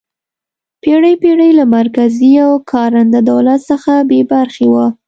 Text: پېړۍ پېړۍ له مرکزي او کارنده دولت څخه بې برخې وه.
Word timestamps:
پېړۍ 0.81 1.15
پېړۍ 1.21 1.51
له 1.59 1.65
مرکزي 1.77 2.31
او 2.45 2.51
کارنده 2.71 3.19
دولت 3.31 3.59
څخه 3.69 3.91
بې 4.09 4.21
برخې 4.31 4.67
وه. 4.73 4.85